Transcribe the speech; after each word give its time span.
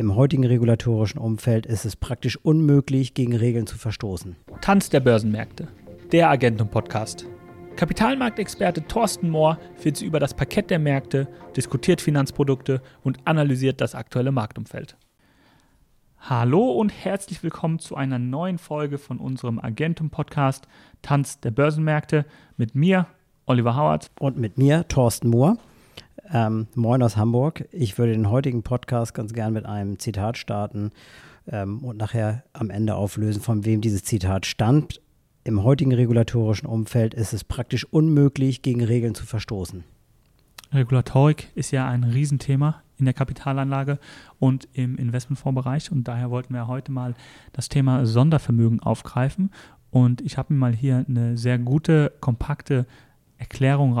Im 0.00 0.16
heutigen 0.16 0.46
regulatorischen 0.46 1.20
Umfeld 1.20 1.66
ist 1.66 1.84
es 1.84 1.94
praktisch 1.94 2.38
unmöglich, 2.42 3.12
gegen 3.12 3.36
Regeln 3.36 3.66
zu 3.66 3.76
verstoßen. 3.76 4.34
Tanz 4.62 4.88
der 4.88 5.00
Börsenmärkte, 5.00 5.68
der 6.10 6.30
Agentum-Podcast. 6.30 7.26
Kapitalmarktexperte 7.76 8.86
Thorsten 8.86 9.28
Mohr 9.28 9.58
führt 9.76 9.98
Sie 9.98 10.06
über 10.06 10.18
das 10.18 10.32
Parkett 10.32 10.70
der 10.70 10.78
Märkte, 10.78 11.28
diskutiert 11.54 12.00
Finanzprodukte 12.00 12.80
und 13.04 13.18
analysiert 13.26 13.82
das 13.82 13.94
aktuelle 13.94 14.32
Marktumfeld. 14.32 14.96
Hallo 16.18 16.70
und 16.70 16.88
herzlich 16.88 17.42
willkommen 17.42 17.78
zu 17.78 17.94
einer 17.94 18.18
neuen 18.18 18.56
Folge 18.56 18.96
von 18.96 19.18
unserem 19.18 19.58
Agentum-Podcast 19.58 20.66
Tanz 21.02 21.40
der 21.40 21.50
Börsenmärkte 21.50 22.24
mit 22.56 22.74
mir, 22.74 23.06
Oliver 23.44 23.76
Howard. 23.76 24.10
Und 24.18 24.38
mit 24.38 24.56
mir, 24.56 24.88
Thorsten 24.88 25.28
Mohr. 25.28 25.58
Ähm, 26.32 26.68
moin 26.76 27.02
aus 27.02 27.16
Hamburg. 27.16 27.66
Ich 27.72 27.98
würde 27.98 28.12
den 28.12 28.30
heutigen 28.30 28.62
Podcast 28.62 29.14
ganz 29.14 29.32
gern 29.32 29.52
mit 29.52 29.66
einem 29.66 29.98
Zitat 29.98 30.38
starten 30.38 30.92
ähm, 31.48 31.80
und 31.80 31.96
nachher 31.96 32.44
am 32.52 32.70
Ende 32.70 32.94
auflösen, 32.94 33.42
von 33.42 33.64
wem 33.64 33.80
dieses 33.80 34.04
Zitat 34.04 34.46
stammt. 34.46 35.00
Im 35.42 35.64
heutigen 35.64 35.92
regulatorischen 35.92 36.68
Umfeld 36.68 37.14
ist 37.14 37.32
es 37.32 37.42
praktisch 37.42 37.84
unmöglich, 37.84 38.62
gegen 38.62 38.84
Regeln 38.84 39.16
zu 39.16 39.26
verstoßen. 39.26 39.82
Regulatorik 40.72 41.50
ist 41.56 41.72
ja 41.72 41.88
ein 41.88 42.04
Riesenthema 42.04 42.82
in 42.96 43.06
der 43.06 43.14
Kapitalanlage 43.14 43.98
und 44.38 44.68
im 44.72 44.98
Investmentfondsbereich 44.98 45.90
und 45.90 46.06
daher 46.06 46.30
wollten 46.30 46.54
wir 46.54 46.68
heute 46.68 46.92
mal 46.92 47.14
das 47.52 47.68
Thema 47.68 48.06
Sondervermögen 48.06 48.78
aufgreifen 48.78 49.50
und 49.90 50.20
ich 50.20 50.38
habe 50.38 50.52
mir 50.52 50.60
mal 50.60 50.74
hier 50.74 51.04
eine 51.08 51.36
sehr 51.36 51.58
gute, 51.58 52.12
kompakte 52.20 52.86
Erklärung 53.38 53.94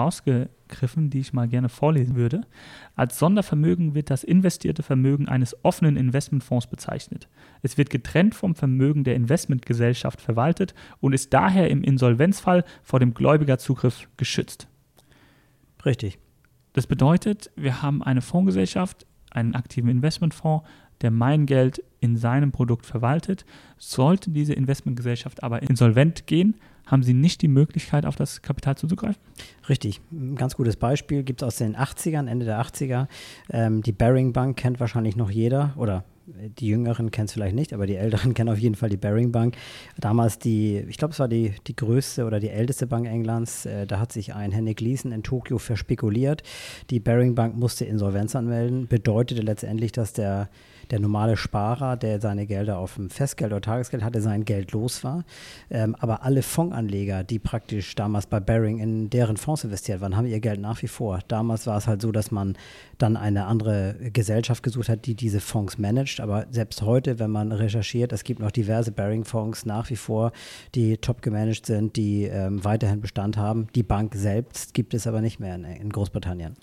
rausgegriffen, 0.70 1.10
die 1.10 1.20
ich 1.20 1.32
mal 1.32 1.48
gerne 1.48 1.68
vorlesen 1.68 2.16
würde. 2.16 2.42
Als 2.94 3.18
Sondervermögen 3.18 3.94
wird 3.94 4.10
das 4.10 4.24
investierte 4.24 4.82
Vermögen 4.82 5.28
eines 5.28 5.56
offenen 5.64 5.96
Investmentfonds 5.96 6.68
bezeichnet. 6.68 7.28
Es 7.62 7.76
wird 7.76 7.90
getrennt 7.90 8.34
vom 8.34 8.54
Vermögen 8.54 9.04
der 9.04 9.16
Investmentgesellschaft 9.16 10.20
verwaltet 10.20 10.74
und 11.00 11.12
ist 11.12 11.32
daher 11.32 11.70
im 11.70 11.82
Insolvenzfall 11.82 12.64
vor 12.82 13.00
dem 13.00 13.14
Gläubigerzugriff 13.14 14.08
geschützt. 14.16 14.68
Richtig. 15.84 16.18
Das 16.72 16.86
bedeutet, 16.86 17.50
wir 17.56 17.82
haben 17.82 18.02
eine 18.02 18.20
Fondsgesellschaft, 18.20 19.06
einen 19.30 19.54
aktiven 19.54 19.90
Investmentfonds, 19.90 20.66
der 21.02 21.10
mein 21.10 21.46
Geld 21.46 21.82
in 22.00 22.16
seinem 22.16 22.52
Produkt 22.52 22.86
verwaltet. 22.86 23.44
Sollte 23.78 24.30
diese 24.30 24.54
Investmentgesellschaft 24.54 25.42
aber 25.42 25.62
insolvent 25.62 26.26
gehen, 26.26 26.54
haben 26.86 27.02
sie 27.02 27.14
nicht 27.14 27.42
die 27.42 27.48
Möglichkeit, 27.48 28.04
auf 28.04 28.16
das 28.16 28.42
Kapital 28.42 28.76
zuzugreifen? 28.76 29.20
Richtig. 29.68 30.00
Ein 30.10 30.34
ganz 30.34 30.56
gutes 30.56 30.76
Beispiel 30.76 31.22
gibt 31.22 31.42
es 31.42 31.46
aus 31.46 31.56
den 31.56 31.76
80ern, 31.76 32.28
Ende 32.28 32.46
der 32.46 32.60
80er. 32.60 33.06
Ähm, 33.50 33.82
die 33.82 33.92
Baring 33.92 34.32
Bank 34.32 34.56
kennt 34.56 34.80
wahrscheinlich 34.80 35.16
noch 35.16 35.30
jeder 35.30 35.74
oder 35.76 36.04
die 36.58 36.66
Jüngeren 36.66 37.10
kennen 37.10 37.26
es 37.26 37.32
vielleicht 37.32 37.54
nicht, 37.54 37.72
aber 37.72 37.86
die 37.86 37.96
Älteren 37.96 38.34
kennen 38.34 38.50
auf 38.50 38.58
jeden 38.58 38.74
Fall 38.74 38.88
die 38.88 38.96
Baring 38.96 39.32
Bank. 39.32 39.56
Damals 39.98 40.38
die, 40.38 40.78
ich 40.88 40.98
glaube, 40.98 41.12
es 41.12 41.18
war 41.18 41.28
die, 41.28 41.54
die 41.66 41.76
größte 41.76 42.24
oder 42.24 42.40
die 42.40 42.50
älteste 42.50 42.86
Bank 42.86 43.06
Englands. 43.06 43.66
Äh, 43.66 43.86
da 43.86 43.98
hat 43.98 44.12
sich 44.12 44.34
ein 44.34 44.52
Henrik 44.52 44.80
Leeson 44.80 45.12
in 45.12 45.22
Tokio 45.22 45.58
verspekuliert. 45.58 46.42
Die 46.90 47.00
Baring 47.00 47.34
Bank 47.34 47.56
musste 47.56 47.84
Insolvenz 47.84 48.34
anmelden. 48.36 48.86
Bedeutete 48.88 49.42
letztendlich, 49.42 49.92
dass 49.92 50.12
der 50.12 50.48
der 50.90 51.00
normale 51.00 51.36
Sparer, 51.36 51.96
der 51.96 52.20
seine 52.20 52.46
Gelder 52.46 52.78
auf 52.78 52.94
dem 52.94 53.10
Festgeld 53.10 53.52
oder 53.52 53.60
Tagesgeld 53.60 54.02
hatte, 54.02 54.20
sein 54.20 54.44
Geld 54.44 54.72
los 54.72 55.04
war. 55.04 55.24
Ähm, 55.70 55.94
aber 55.98 56.24
alle 56.24 56.42
Fondsanleger, 56.42 57.24
die 57.24 57.38
praktisch 57.38 57.94
damals 57.94 58.26
bei 58.26 58.40
Baring 58.40 58.78
in 58.78 59.10
deren 59.10 59.36
Fonds 59.36 59.64
investiert 59.64 60.00
waren, 60.00 60.16
haben 60.16 60.26
ihr 60.26 60.40
Geld 60.40 60.60
nach 60.60 60.82
wie 60.82 60.88
vor. 60.88 61.20
Damals 61.28 61.66
war 61.66 61.78
es 61.78 61.86
halt 61.86 62.02
so, 62.02 62.12
dass 62.12 62.30
man 62.30 62.56
dann 62.98 63.16
eine 63.16 63.46
andere 63.46 63.96
Gesellschaft 64.12 64.62
gesucht 64.62 64.88
hat, 64.88 65.06
die 65.06 65.14
diese 65.14 65.40
Fonds 65.40 65.78
managt. 65.78 66.19
Aber 66.20 66.46
selbst 66.50 66.82
heute, 66.82 67.18
wenn 67.18 67.30
man 67.30 67.52
recherchiert, 67.52 68.12
es 68.12 68.24
gibt 68.24 68.40
noch 68.40 68.50
diverse 68.50 68.92
Baring-Fonds 68.92 69.66
nach 69.66 69.90
wie 69.90 69.96
vor, 69.96 70.32
die 70.74 70.98
top 70.98 71.22
gemanagt 71.22 71.66
sind, 71.66 71.96
die 71.96 72.24
ähm, 72.24 72.64
weiterhin 72.64 73.00
Bestand 73.00 73.36
haben. 73.36 73.66
Die 73.74 73.82
Bank 73.82 74.14
selbst 74.14 74.74
gibt 74.74 74.94
es 74.94 75.06
aber 75.06 75.20
nicht 75.20 75.40
mehr 75.40 75.54
in, 75.54 75.64
in 75.64 75.90
Großbritannien. 75.90 76.54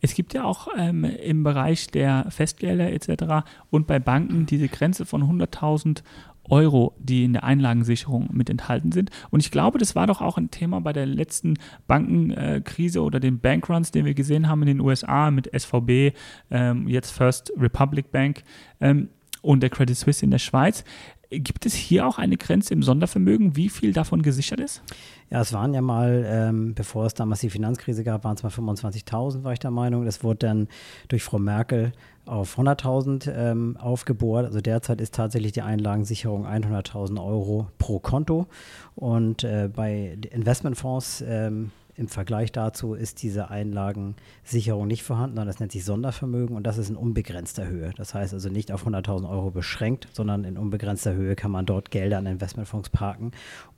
Es 0.00 0.14
gibt 0.14 0.34
ja 0.34 0.44
auch 0.44 0.68
ähm, 0.76 1.04
im 1.04 1.42
Bereich 1.42 1.86
der 1.88 2.26
Festgelder 2.30 2.92
etc 2.92 3.46
und 3.70 3.86
bei 3.86 3.98
Banken 3.98 4.46
diese 4.46 4.68
Grenze 4.68 5.06
von 5.06 5.22
100.000 5.22 6.02
Euro, 6.48 6.94
die 6.98 7.24
in 7.24 7.32
der 7.32 7.44
Einlagensicherung 7.44 8.28
mit 8.32 8.50
enthalten 8.50 8.92
sind. 8.92 9.10
Und 9.30 9.40
ich 9.40 9.50
glaube, 9.50 9.78
das 9.78 9.94
war 9.94 10.06
doch 10.06 10.20
auch 10.20 10.36
ein 10.36 10.50
Thema 10.50 10.80
bei 10.80 10.92
der 10.92 11.06
letzten 11.06 11.54
Bankenkrise 11.86 13.02
oder 13.02 13.20
den 13.20 13.38
Bankruns, 13.40 13.90
den 13.90 14.04
wir 14.04 14.14
gesehen 14.14 14.48
haben 14.48 14.62
in 14.62 14.68
den 14.68 14.80
USA 14.80 15.30
mit 15.30 15.50
SVB, 15.58 16.16
ähm, 16.50 16.88
jetzt 16.88 17.10
First 17.10 17.52
Republic 17.58 18.10
Bank 18.10 18.42
ähm, 18.80 19.08
und 19.42 19.62
der 19.62 19.70
Credit 19.70 19.96
Suisse 19.96 20.24
in 20.24 20.30
der 20.30 20.38
Schweiz. 20.38 20.84
Gibt 21.30 21.66
es 21.66 21.74
hier 21.74 22.06
auch 22.06 22.18
eine 22.18 22.36
Grenze 22.36 22.74
im 22.74 22.82
Sondervermögen, 22.82 23.56
wie 23.56 23.68
viel 23.68 23.92
davon 23.92 24.22
gesichert 24.22 24.60
ist? 24.60 24.82
Ja, 25.30 25.40
es 25.40 25.52
waren 25.52 25.74
ja 25.74 25.80
mal, 25.80 26.24
ähm, 26.26 26.74
bevor 26.74 27.06
es 27.06 27.14
damals 27.14 27.40
die 27.40 27.50
Finanzkrise 27.50 28.04
gab, 28.04 28.24
waren 28.24 28.36
es 28.36 28.42
mal 28.42 28.50
25.000, 28.50 29.42
war 29.42 29.52
ich 29.52 29.58
der 29.58 29.70
Meinung. 29.70 30.04
Das 30.04 30.22
wurde 30.22 30.46
dann 30.46 30.68
durch 31.08 31.22
Frau 31.22 31.38
Merkel 31.38 31.92
auf 32.26 32.58
100.000 32.58 33.32
ähm, 33.32 33.76
aufgebohrt. 33.78 34.46
Also 34.46 34.60
derzeit 34.60 35.00
ist 35.00 35.14
tatsächlich 35.14 35.52
die 35.52 35.62
Einlagensicherung 35.62 36.46
100.000 36.46 37.22
Euro 37.24 37.68
pro 37.78 37.98
Konto. 37.98 38.46
Und 38.94 39.44
äh, 39.44 39.68
bei 39.74 40.16
Investmentfonds 40.30 41.24
ähm, 41.26 41.70
im 41.96 42.08
Vergleich 42.08 42.50
dazu 42.52 42.94
ist 42.94 43.22
diese 43.22 43.50
Einlagensicherung 43.50 44.86
nicht 44.86 45.02
vorhanden, 45.02 45.36
sondern 45.36 45.46
das 45.46 45.60
nennt 45.60 45.72
sich 45.72 45.84
Sondervermögen 45.84 46.56
und 46.56 46.64
das 46.64 46.78
ist 46.78 46.90
in 46.90 46.96
unbegrenzter 46.96 47.66
Höhe. 47.68 47.92
Das 47.96 48.14
heißt 48.14 48.34
also 48.34 48.48
nicht 48.48 48.72
auf 48.72 48.86
100.000 48.86 49.28
Euro 49.28 49.50
beschränkt, 49.50 50.08
sondern 50.12 50.44
in 50.44 50.58
unbegrenzter 50.58 51.14
Höhe 51.14 51.36
kann 51.36 51.50
man 51.50 51.66
dort 51.66 51.90
Gelder 51.90 52.18
an 52.18 52.26
Investmentfonds 52.26 52.90
parken, 52.90 53.30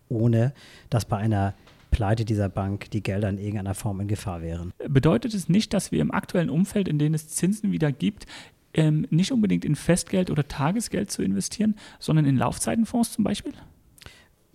ohne 0.09 0.53
dass 0.89 1.05
bei 1.05 1.17
einer 1.19 1.55
Pleite 1.91 2.25
dieser 2.25 2.49
Bank 2.49 2.91
die 2.91 3.03
Gelder 3.03 3.29
in 3.29 3.39
irgendeiner 3.39 3.75
Form 3.75 4.01
in 4.01 4.09
Gefahr 4.09 4.43
wären. 4.43 4.73
Bedeutet 4.89 5.35
es 5.35 5.49
nicht, 5.49 5.73
dass 5.73 5.93
wir 5.93 6.01
im 6.01 6.11
aktuellen 6.11 6.51
Umfeld, 6.51 6.89
in 6.89 6.99
dem 6.99 7.15
es 7.15 7.29
Zinsen 7.29 7.73
wieder 7.73 7.93
gibt, 7.93 8.27
ähm, 8.75 9.07
nicht 9.11 9.33
unbedingt 9.33 9.65
in 9.65 9.75
Festgeld 9.75 10.31
oder 10.31 10.47
Tagesgeld 10.47 11.11
zu 11.11 11.23
investieren, 11.23 11.77
sondern 11.99 12.27
in 12.27 12.37
Laufzeitenfonds 12.37 13.13
zum 13.13 13.25
Beispiel? 13.25 13.53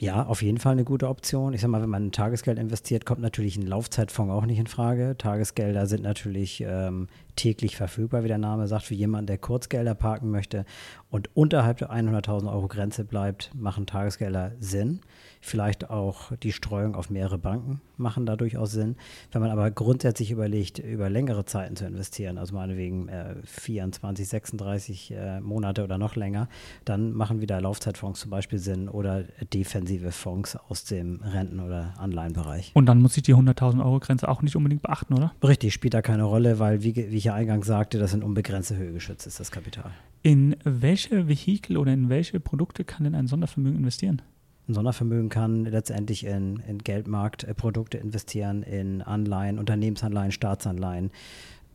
Ja, 0.01 0.25
auf 0.25 0.41
jeden 0.41 0.57
Fall 0.57 0.71
eine 0.71 0.83
gute 0.83 1.07
Option. 1.07 1.53
Ich 1.53 1.61
sag 1.61 1.67
mal, 1.69 1.79
wenn 1.83 1.89
man 1.89 2.05
in 2.05 2.11
Tagesgeld 2.11 2.57
investiert, 2.57 3.05
kommt 3.05 3.21
natürlich 3.21 3.55
ein 3.55 3.67
Laufzeitfonds 3.67 4.33
auch 4.33 4.47
nicht 4.47 4.57
in 4.57 4.65
Frage. 4.65 5.15
Tagesgelder 5.15 5.85
sind 5.85 6.01
natürlich 6.01 6.63
ähm, 6.67 7.07
täglich 7.35 7.75
verfügbar, 7.75 8.23
wie 8.23 8.27
der 8.27 8.37
Name 8.37 8.67
sagt, 8.67 8.83
für 8.83 8.95
jemanden, 8.95 9.27
der 9.27 9.37
Kurzgelder 9.37 9.95
parken 9.95 10.31
möchte 10.31 10.65
und 11.09 11.29
unterhalb 11.35 11.77
der 11.77 11.91
100.000 11.91 12.51
Euro 12.51 12.67
Grenze 12.67 13.03
bleibt, 13.03 13.51
machen 13.53 13.85
Tagesgelder 13.85 14.53
Sinn. 14.59 15.01
Vielleicht 15.41 15.89
auch 15.89 16.31
die 16.43 16.51
Streuung 16.51 16.95
auf 16.95 17.09
mehrere 17.09 17.37
Banken 17.37 17.81
machen 18.01 18.25
da 18.25 18.35
durchaus 18.35 18.71
Sinn. 18.71 18.95
Wenn 19.31 19.41
man 19.41 19.51
aber 19.51 19.71
grundsätzlich 19.71 20.31
überlegt, 20.31 20.79
über 20.79 21.09
längere 21.09 21.45
Zeiten 21.45 21.75
zu 21.75 21.85
investieren, 21.85 22.37
also 22.37 22.55
meinetwegen 22.55 23.07
äh, 23.07 23.35
24, 23.43 24.27
36 24.27 25.11
äh, 25.11 25.39
Monate 25.39 25.83
oder 25.83 25.97
noch 25.97 26.15
länger, 26.15 26.49
dann 26.83 27.13
machen 27.13 27.41
wieder 27.41 27.61
Laufzeitfonds 27.61 28.19
zum 28.19 28.31
Beispiel 28.31 28.59
Sinn 28.59 28.89
oder 28.89 29.23
defensive 29.53 30.11
Fonds 30.11 30.57
aus 30.69 30.83
dem 30.85 31.21
Renten- 31.21 31.59
oder 31.59 31.93
Anleihenbereich. 31.97 32.71
Und 32.73 32.87
dann 32.87 33.01
muss 33.01 33.15
ich 33.17 33.23
die 33.23 33.35
100.000 33.35 33.83
Euro 33.83 33.99
Grenze 33.99 34.27
auch 34.27 34.41
nicht 34.41 34.55
unbedingt 34.55 34.81
beachten, 34.81 35.13
oder? 35.13 35.33
Richtig, 35.43 35.73
spielt 35.73 35.93
da 35.93 36.01
keine 36.01 36.23
Rolle, 36.23 36.59
weil, 36.59 36.83
wie, 36.83 36.95
wie 36.95 37.17
ich 37.17 37.30
ja 37.31 37.37
eingangs 37.37 37.67
sagte, 37.67 37.99
das 37.99 38.13
in 38.13 38.23
unbegrenzte 38.23 38.75
Höhe 38.75 38.93
geschützt 38.93 39.27
ist, 39.27 39.39
das 39.39 39.51
Kapital. 39.51 39.91
In 40.21 40.55
welche 40.63 41.27
Vehikel 41.27 41.77
oder 41.77 41.93
in 41.93 42.09
welche 42.09 42.39
Produkte 42.39 42.83
kann 42.83 43.03
denn 43.05 43.15
ein 43.15 43.27
Sondervermögen 43.27 43.79
investieren? 43.79 44.21
Ein 44.67 44.75
Sondervermögen 44.75 45.29
kann 45.29 45.65
letztendlich 45.65 46.25
in, 46.25 46.61
in 46.67 46.77
Geldmarktprodukte 46.77 47.97
investieren, 47.97 48.63
in 48.63 49.01
Anleihen, 49.01 49.57
Unternehmensanleihen, 49.57 50.31
Staatsanleihen, 50.31 51.11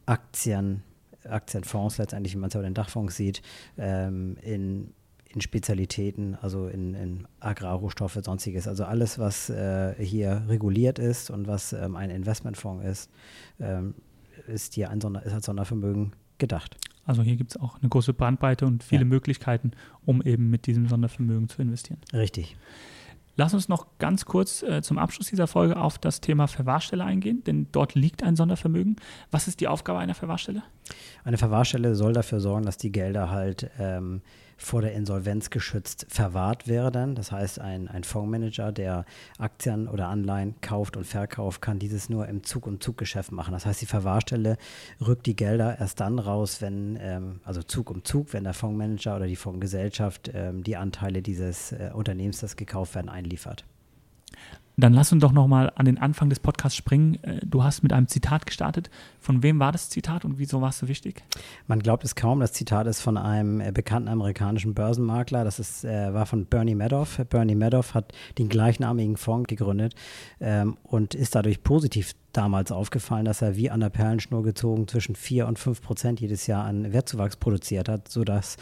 Aktien, 0.06 0.82
Aktienfonds 1.28 1.98
letztendlich, 1.98 2.34
wie 2.34 2.38
man 2.38 2.48
es 2.48 2.54
ja 2.54 2.60
bei 2.60 2.66
den 2.66 2.74
Dachfonds 2.74 3.16
sieht, 3.16 3.42
ähm, 3.76 4.36
in, 4.42 4.92
in 5.28 5.40
Spezialitäten, 5.40 6.36
also 6.40 6.68
in, 6.68 6.94
in 6.94 7.26
Agrarrohstoffe, 7.40 8.18
sonstiges. 8.22 8.68
Also 8.68 8.84
alles, 8.84 9.18
was 9.18 9.50
äh, 9.50 9.94
hier 9.98 10.44
reguliert 10.48 11.00
ist 11.00 11.30
und 11.30 11.48
was 11.48 11.72
ähm, 11.72 11.96
ein 11.96 12.10
Investmentfonds 12.10 12.84
ist, 12.84 13.10
ähm, 13.58 13.94
ist 14.46 14.74
hier 14.74 14.90
ein 14.90 15.00
Sonder 15.00 15.24
ist 15.24 15.32
als 15.32 15.46
Sondervermögen 15.46 16.12
gedacht. 16.38 16.76
Also 17.04 17.22
hier 17.22 17.36
gibt 17.36 17.52
es 17.52 17.60
auch 17.60 17.78
eine 17.80 17.88
große 17.88 18.12
Bandbreite 18.12 18.66
und 18.66 18.82
viele 18.82 19.02
ja. 19.02 19.08
Möglichkeiten, 19.08 19.72
um 20.04 20.22
eben 20.22 20.50
mit 20.50 20.66
diesem 20.66 20.88
Sondervermögen 20.88 21.48
zu 21.48 21.62
investieren. 21.62 22.00
Richtig. 22.12 22.56
Lass 23.36 23.52
uns 23.52 23.68
noch 23.68 23.86
ganz 23.98 24.24
kurz 24.24 24.62
äh, 24.62 24.80
zum 24.80 24.96
Abschluss 24.96 25.28
dieser 25.28 25.46
Folge 25.46 25.76
auf 25.76 25.98
das 25.98 26.22
Thema 26.22 26.46
Verwahrstelle 26.46 27.04
eingehen, 27.04 27.44
denn 27.44 27.68
dort 27.70 27.94
liegt 27.94 28.22
ein 28.22 28.34
Sondervermögen. 28.34 28.96
Was 29.30 29.46
ist 29.46 29.60
die 29.60 29.68
Aufgabe 29.68 29.98
einer 29.98 30.14
Verwahrstelle? 30.14 30.62
Eine 31.22 31.36
Verwahrstelle 31.36 31.94
soll 31.94 32.14
dafür 32.14 32.40
sorgen, 32.40 32.64
dass 32.64 32.78
die 32.78 32.90
Gelder 32.90 33.30
halt 33.30 33.70
ähm, 33.78 34.22
vor 34.56 34.82
der 34.82 34.92
Insolvenz 34.92 35.50
geschützt 35.50 36.06
verwahrt 36.08 36.66
werden. 36.66 37.14
Das 37.14 37.30
heißt, 37.30 37.60
ein, 37.60 37.88
ein 37.88 38.04
Fondsmanager, 38.04 38.72
der 38.72 39.04
Aktien 39.38 39.88
oder 39.88 40.08
Anleihen 40.08 40.54
kauft 40.60 40.96
und 40.96 41.04
verkauft, 41.04 41.60
kann 41.60 41.78
dieses 41.78 42.08
nur 42.08 42.26
im 42.26 42.42
Zug- 42.42 42.66
und 42.66 42.82
Zuggeschäft 42.82 43.32
machen. 43.32 43.52
Das 43.52 43.66
heißt, 43.66 43.80
die 43.82 43.86
Verwahrstelle 43.86 44.56
rückt 45.06 45.26
die 45.26 45.36
Gelder 45.36 45.78
erst 45.78 46.00
dann 46.00 46.18
raus, 46.18 46.62
wenn, 46.62 46.98
ähm, 47.00 47.40
also 47.44 47.62
Zug 47.62 47.90
um 47.90 48.04
Zug, 48.04 48.32
wenn 48.32 48.44
der 48.44 48.54
Fondsmanager 48.54 49.16
oder 49.16 49.26
die 49.26 49.36
Fondsgesellschaft 49.36 50.30
ähm, 50.34 50.62
die 50.62 50.76
Anteile 50.76 51.22
dieses 51.22 51.72
äh, 51.72 51.90
Unternehmens, 51.92 52.40
das 52.40 52.56
gekauft 52.56 52.94
werden, 52.94 53.08
einliefert. 53.08 53.64
Dann 54.78 54.92
lass 54.92 55.10
uns 55.10 55.22
doch 55.22 55.32
nochmal 55.32 55.72
an 55.74 55.86
den 55.86 55.96
Anfang 55.96 56.28
des 56.28 56.38
Podcasts 56.38 56.76
springen. 56.76 57.22
Äh, 57.22 57.40
du 57.44 57.64
hast 57.64 57.82
mit 57.82 57.94
einem 57.94 58.08
Zitat 58.08 58.44
gestartet. 58.44 58.90
Von 59.20 59.42
wem 59.42 59.58
war 59.58 59.72
das 59.72 59.88
Zitat 59.88 60.24
und 60.26 60.38
wieso 60.38 60.60
war 60.60 60.68
es 60.68 60.78
so 60.78 60.88
wichtig? 60.88 61.24
Man 61.66 61.80
glaubt 61.80 62.04
es 62.04 62.14
kaum. 62.14 62.40
Das 62.40 62.52
Zitat 62.52 62.86
ist 62.86 63.00
von 63.00 63.16
einem 63.16 63.60
äh, 63.60 63.72
bekannten 63.72 64.08
amerikanischen 64.08 64.74
Börsenmakler. 64.74 65.44
Das 65.44 65.58
ist, 65.58 65.84
äh, 65.84 66.12
war 66.12 66.26
von 66.26 66.44
Bernie 66.44 66.74
Madoff. 66.74 67.18
Bernie 67.30 67.54
Madoff 67.54 67.94
hat 67.94 68.12
den 68.36 68.50
gleichnamigen 68.50 69.16
Fonds 69.16 69.48
gegründet 69.48 69.94
ähm, 70.40 70.76
und 70.82 71.14
ist 71.14 71.34
dadurch 71.34 71.62
positiv 71.62 72.12
damals 72.36 72.70
aufgefallen, 72.70 73.24
dass 73.24 73.42
er 73.42 73.56
wie 73.56 73.70
an 73.70 73.80
der 73.80 73.88
Perlenschnur 73.88 74.42
gezogen 74.42 74.86
zwischen 74.88 75.16
4 75.16 75.46
und 75.46 75.58
5 75.58 75.80
Prozent 75.80 76.20
jedes 76.20 76.46
Jahr 76.46 76.64
an 76.64 76.92
Wertzuwachs 76.92 77.36
produziert 77.36 77.88
hat, 77.88 78.08
sodass 78.08 78.56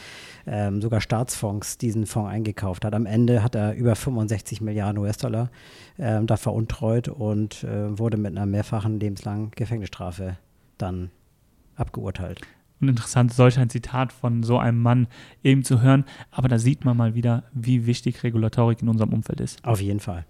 ähm, 0.46 0.80
sogar 0.80 1.00
Staatsfonds 1.00 1.78
diesen 1.78 2.06
Fonds 2.06 2.30
eingekauft 2.30 2.84
hat. 2.84 2.94
Am 2.94 3.06
Ende 3.06 3.42
hat 3.42 3.54
er 3.54 3.74
über 3.74 3.96
65 3.96 4.60
Milliarden 4.60 4.98
US-Dollar 4.98 5.50
ähm, 6.04 6.26
da 6.26 6.36
veruntreut 6.36 7.08
und 7.08 7.64
äh, 7.64 7.98
wurde 7.98 8.18
mit 8.18 8.36
einer 8.36 8.44
mehrfachen 8.44 9.00
lebenslangen 9.00 9.50
Gefängnisstrafe 9.52 10.36
dann 10.76 11.10
abgeurteilt. 11.76 12.42
Und 12.80 12.88
interessant, 12.88 13.32
solch 13.32 13.58
ein 13.58 13.70
Zitat 13.70 14.12
von 14.12 14.42
so 14.42 14.58
einem 14.58 14.82
Mann 14.82 15.08
eben 15.42 15.64
zu 15.64 15.80
hören. 15.80 16.04
Aber 16.30 16.48
da 16.48 16.58
sieht 16.58 16.84
man 16.84 16.96
mal 16.96 17.14
wieder, 17.14 17.44
wie 17.54 17.86
wichtig 17.86 18.22
Regulatorik 18.22 18.82
in 18.82 18.88
unserem 18.88 19.14
Umfeld 19.14 19.40
ist. 19.40 19.64
Auf 19.64 19.80
jeden 19.80 20.00
Fall. 20.00 20.26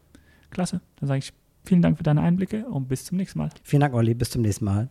Klasse. 0.50 0.80
Dann 1.00 1.08
sage 1.08 1.18
ich 1.18 1.32
vielen 1.64 1.82
Dank 1.82 1.96
für 1.96 2.04
deine 2.04 2.20
Einblicke 2.20 2.66
und 2.66 2.86
bis 2.88 3.04
zum 3.06 3.16
nächsten 3.16 3.40
Mal. 3.40 3.48
Vielen 3.64 3.80
Dank, 3.80 3.94
Olli. 3.94 4.14
Bis 4.14 4.30
zum 4.30 4.42
nächsten 4.42 4.66
Mal. 4.66 4.82